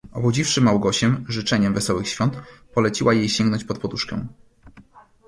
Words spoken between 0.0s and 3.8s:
"Obudziwszy Małgosię życzeniem wesołych świąt, poleciła jej sięgnąć pod